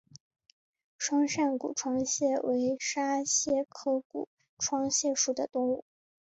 [0.97, 5.85] 双扇股窗蟹为沙蟹科股窗蟹属的动物。